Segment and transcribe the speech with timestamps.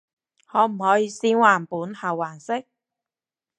[0.47, 2.65] 可唔可以先還本後還息？